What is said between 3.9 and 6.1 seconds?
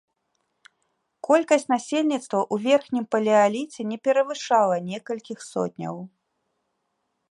не перавышала некалькіх сотняў.